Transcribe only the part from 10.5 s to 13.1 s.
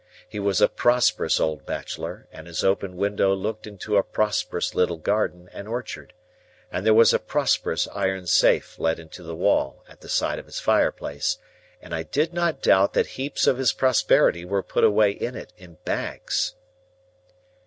fireplace, and I did not doubt that